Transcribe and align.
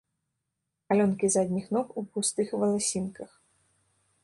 Галёнкі 0.93 1.29
задніх 1.35 1.69
ног 1.77 1.87
у 2.03 2.05
густых 2.17 2.47
валасінках. 2.63 3.31